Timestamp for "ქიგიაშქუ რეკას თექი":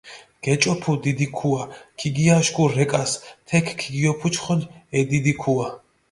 1.99-3.73